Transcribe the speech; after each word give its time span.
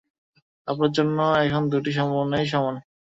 আপনার 0.67 0.91
জন্য 0.93 1.17
এখন 1.41 1.63
দুটো 1.71 1.89
সম্ভাবনাই 1.91 2.45
সমান। 2.51 2.75